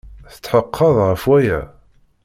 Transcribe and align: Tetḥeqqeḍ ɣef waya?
Tetḥeqqeḍ 0.33 0.97
ɣef 1.09 1.23
waya? 1.29 1.59